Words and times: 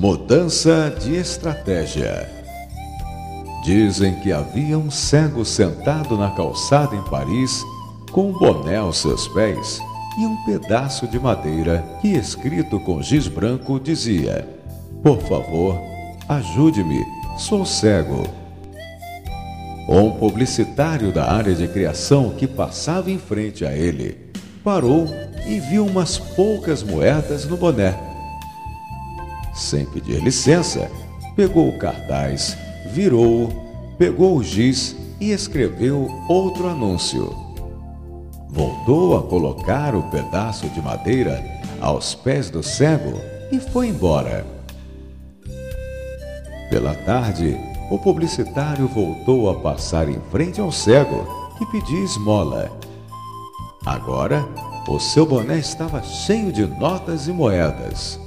Mudança 0.00 0.90
de 0.98 1.14
estratégia. 1.14 2.26
Dizem 3.62 4.14
que 4.20 4.32
havia 4.32 4.78
um 4.78 4.90
cego 4.90 5.44
sentado 5.44 6.16
na 6.16 6.30
calçada 6.30 6.96
em 6.96 7.02
Paris, 7.02 7.62
com 8.10 8.30
um 8.30 8.32
boné 8.32 8.78
aos 8.78 8.96
seus 8.96 9.28
pés 9.28 9.78
e 10.18 10.24
um 10.24 10.42
pedaço 10.46 11.06
de 11.06 11.20
madeira 11.20 11.84
que, 12.00 12.08
escrito 12.14 12.80
com 12.80 13.02
giz 13.02 13.28
branco, 13.28 13.78
dizia: 13.78 14.48
Por 15.02 15.20
favor, 15.20 15.78
ajude-me, 16.26 17.04
sou 17.36 17.66
cego. 17.66 18.26
Um 19.86 20.12
publicitário 20.12 21.12
da 21.12 21.30
área 21.30 21.54
de 21.54 21.68
criação 21.68 22.30
que 22.30 22.46
passava 22.46 23.10
em 23.10 23.18
frente 23.18 23.66
a 23.66 23.76
ele 23.76 24.30
parou 24.64 25.06
e 25.46 25.60
viu 25.60 25.84
umas 25.84 26.16
poucas 26.16 26.82
moedas 26.82 27.44
no 27.44 27.58
boné 27.58 28.09
sem 29.54 29.84
pedir 29.86 30.22
licença, 30.22 30.90
pegou 31.36 31.68
o 31.68 31.78
cartaz, 31.78 32.56
virou-o, 32.92 33.48
pegou 33.98 34.36
o 34.36 34.42
giz 34.42 34.96
e 35.20 35.30
escreveu 35.30 36.08
outro 36.28 36.68
anúncio. 36.68 37.34
Voltou 38.48 39.16
a 39.16 39.22
colocar 39.22 39.94
o 39.94 40.02
pedaço 40.10 40.68
de 40.70 40.82
madeira 40.82 41.44
aos 41.80 42.14
pés 42.14 42.50
do 42.50 42.62
cego 42.62 43.18
e 43.52 43.60
foi 43.60 43.88
embora. 43.88 44.44
Pela 46.68 46.94
tarde, 46.94 47.56
o 47.90 47.98
publicitário 47.98 48.86
voltou 48.86 49.50
a 49.50 49.60
passar 49.60 50.08
em 50.08 50.20
frente 50.30 50.60
ao 50.60 50.70
cego, 50.70 51.26
que 51.58 51.66
pedia 51.66 52.04
esmola. 52.04 52.70
Agora, 53.84 54.46
o 54.88 54.98
seu 54.98 55.26
boné 55.26 55.58
estava 55.58 56.02
cheio 56.02 56.52
de 56.52 56.66
notas 56.66 57.28
e 57.28 57.32
moedas. 57.32 58.18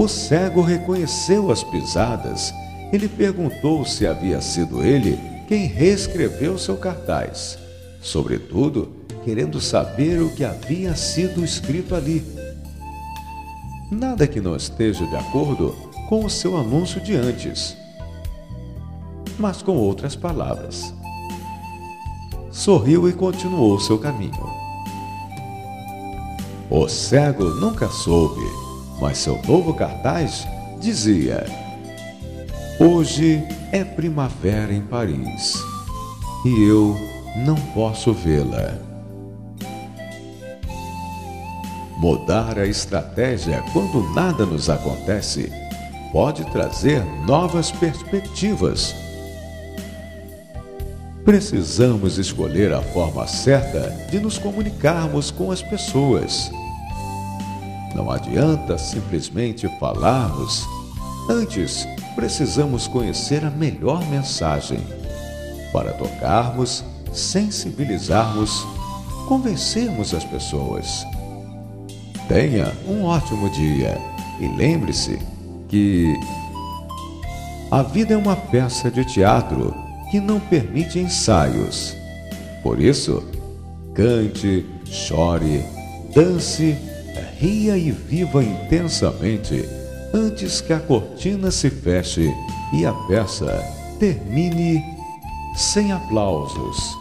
O 0.00 0.08
cego 0.08 0.62
reconheceu 0.62 1.50
as 1.50 1.62
pisadas. 1.62 2.54
Ele 2.90 3.06
perguntou 3.06 3.84
se 3.84 4.06
havia 4.06 4.40
sido 4.40 4.82
ele 4.82 5.20
quem 5.46 5.66
reescreveu 5.66 6.56
seu 6.56 6.78
cartaz, 6.78 7.58
sobretudo 8.00 8.96
querendo 9.22 9.60
saber 9.60 10.22
o 10.22 10.34
que 10.34 10.42
havia 10.42 10.96
sido 10.96 11.44
escrito 11.44 11.94
ali. 11.94 12.24
Nada 13.92 14.26
que 14.26 14.40
não 14.40 14.56
esteja 14.56 15.06
de 15.06 15.16
acordo 15.16 15.76
com 16.08 16.24
o 16.24 16.30
seu 16.30 16.56
anúncio 16.56 16.98
de 17.02 17.14
antes, 17.14 17.76
mas 19.38 19.60
com 19.60 19.76
outras 19.76 20.16
palavras. 20.16 20.94
Sorriu 22.50 23.06
e 23.06 23.12
continuou 23.12 23.78
seu 23.78 23.98
caminho. 23.98 24.48
O 26.70 26.88
cego 26.88 27.44
nunca 27.50 27.86
soube 27.90 28.69
mas 29.00 29.18
seu 29.18 29.40
novo 29.42 29.72
cartaz 29.74 30.46
dizia: 30.78 31.46
Hoje 32.78 33.42
é 33.72 33.82
primavera 33.82 34.72
em 34.72 34.82
Paris 34.82 35.58
e 36.44 36.68
eu 36.68 36.96
não 37.36 37.56
posso 37.74 38.12
vê-la. 38.12 38.78
Mudar 41.96 42.58
a 42.58 42.66
estratégia 42.66 43.62
quando 43.72 44.02
nada 44.14 44.46
nos 44.46 44.70
acontece 44.70 45.52
pode 46.12 46.44
trazer 46.50 47.04
novas 47.26 47.70
perspectivas. 47.70 48.94
Precisamos 51.24 52.16
escolher 52.16 52.72
a 52.72 52.80
forma 52.80 53.26
certa 53.26 53.90
de 54.10 54.18
nos 54.18 54.38
comunicarmos 54.38 55.30
com 55.30 55.52
as 55.52 55.62
pessoas 55.62 56.50
não 57.94 58.10
adianta 58.10 58.78
simplesmente 58.78 59.68
falarmos. 59.78 60.66
Antes, 61.28 61.86
precisamos 62.14 62.86
conhecer 62.86 63.44
a 63.44 63.50
melhor 63.50 64.04
mensagem 64.08 64.80
para 65.72 65.92
tocarmos, 65.92 66.84
sensibilizarmos, 67.12 68.66
convencermos 69.28 70.14
as 70.14 70.24
pessoas. 70.24 71.04
Tenha 72.28 72.72
um 72.86 73.04
ótimo 73.04 73.50
dia 73.50 73.98
e 74.40 74.48
lembre-se 74.48 75.18
que 75.68 76.14
a 77.70 77.82
vida 77.82 78.14
é 78.14 78.16
uma 78.16 78.36
peça 78.36 78.90
de 78.90 79.04
teatro 79.04 79.74
que 80.10 80.18
não 80.18 80.40
permite 80.40 80.98
ensaios. 80.98 81.96
Por 82.62 82.80
isso, 82.80 83.22
cante, 83.94 84.66
chore, 84.84 85.64
dance 86.14 86.76
ria 87.40 87.74
e 87.78 87.90
viva 87.90 88.44
intensamente 88.44 89.66
antes 90.12 90.60
que 90.60 90.74
a 90.74 90.78
cortina 90.78 91.50
se 91.50 91.70
feche 91.70 92.30
e 92.74 92.84
a 92.84 92.92
peça 93.08 93.64
termine 93.98 94.84
sem 95.56 95.90
aplausos. 95.90 96.99